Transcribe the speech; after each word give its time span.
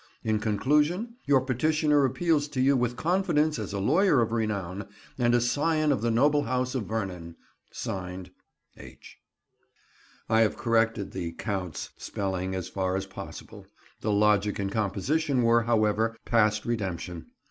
In 0.23 0.39
conclusion, 0.39 1.17
your 1.27 1.41
petitioner 1.41 2.05
appeals 2.05 2.47
to 2.47 2.59
you 2.59 2.75
with 2.75 2.95
confidence 2.97 3.59
as 3.59 3.71
a 3.71 3.77
lawyer 3.77 4.19
of 4.19 4.31
renown, 4.31 4.87
and 5.19 5.35
a 5.35 5.39
scion 5.39 5.91
of 5.91 6.01
the 6.01 6.09
noble 6.09 6.41
house 6.45 6.73
of 6.73 6.85
Vernon.—Signed, 6.87 8.31
H—." 8.77 9.17
I 10.27 10.41
have 10.41 10.57
corrected 10.57 11.11
"the 11.11 11.33
Count's" 11.33 11.91
spelling 11.97 12.55
as 12.55 12.67
far 12.67 12.95
as 12.95 13.05
possible; 13.05 13.67
the 13.99 14.11
logic 14.11 14.57
and 14.57 14.71
composition 14.71 15.43
were, 15.43 15.61
however, 15.65 16.17
past 16.25 16.65
redemption. 16.65 17.27